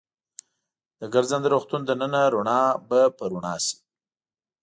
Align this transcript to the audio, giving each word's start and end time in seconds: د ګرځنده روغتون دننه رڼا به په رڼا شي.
د 0.99 1.01
ګرځنده 1.13 1.47
روغتون 1.53 1.81
دننه 1.85 2.21
رڼا 2.33 2.61
به 2.89 3.01
په 3.17 3.23
رڼا 3.31 3.55
شي. 3.65 3.77